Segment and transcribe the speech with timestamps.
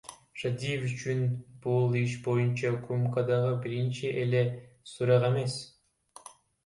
[0.43, 1.19] Шадиев үчүн
[1.65, 4.43] бул иш боюнча УКМКдагы биринчи эле
[4.95, 5.63] сурак эмес.